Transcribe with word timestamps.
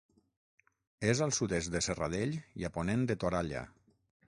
És 1.11 1.21
al 1.25 1.33
sud-est 1.39 1.71
de 1.77 1.83
Serradell 1.89 2.35
i 2.63 2.67
a 2.71 2.75
ponent 2.81 3.07
de 3.13 3.21
Toralla. 3.25 3.65